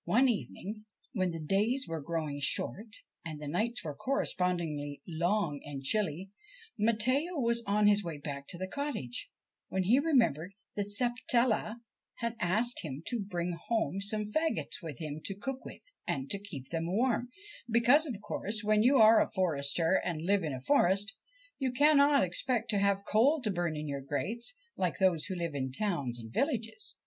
[0.05, 2.91] One evening, when the days were growing short
[3.23, 6.31] and the nights were correspondingly long and chilly,
[6.75, 9.29] Matteo was on his way back to the cottage,
[9.69, 11.81] when he remembered that Sapatella
[12.15, 16.39] had asked him to bring home some faggots with him to cook with and to
[16.39, 17.29] keep them warm,
[17.69, 21.13] because, of course, when you are a forester and live in a forest,
[21.59, 24.55] 3' THE SERPENT PRINCE you cannot expect to have coal to burn in your grates,
[24.75, 26.95] like those who live in towns and villages.